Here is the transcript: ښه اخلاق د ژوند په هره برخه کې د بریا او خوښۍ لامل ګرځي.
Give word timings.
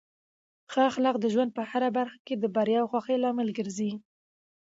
ښه 0.71 0.81
اخلاق 0.89 1.15
د 1.21 1.25
ژوند 1.33 1.51
په 1.57 1.61
هره 1.71 1.89
برخه 1.97 2.17
کې 2.25 2.35
د 2.37 2.45
بریا 2.55 2.79
او 2.81 2.89
خوښۍ 2.91 3.17
لامل 3.23 3.49
ګرځي. 3.57 3.91